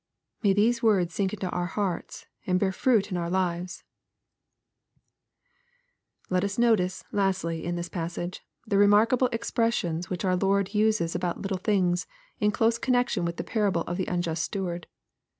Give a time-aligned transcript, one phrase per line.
[0.43, 3.83] ''May these words sink into our hearts and bear fruit in our lives
[6.29, 11.13] 1 Let us notice, lastly, in this passage, the remarkable expressions which our Lord uses
[11.13, 12.07] about little things,
[12.39, 14.87] in close connection with the parable of the unjust steward.